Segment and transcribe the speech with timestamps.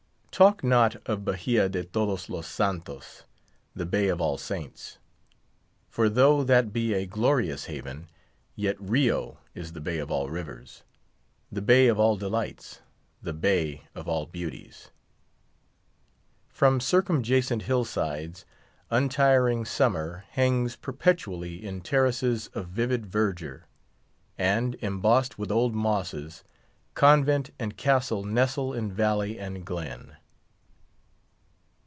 [0.33, 4.97] Talk not of Bahia de Todos os Santos—the Bay of All Saints;
[5.89, 8.07] for though that be a glorious haven,
[8.55, 14.25] yet Rio is the Bay of all Rivers—the Bay of all Delights—the Bay of all
[14.25, 14.89] Beauties.
[16.49, 18.45] From circumjacent hillsides,
[18.89, 23.65] untiring summer hangs perpetually in terraces of vivid verdure;
[24.39, 26.43] and, embossed with old mosses,
[26.95, 30.15] convent and castle nestle in valley and glen.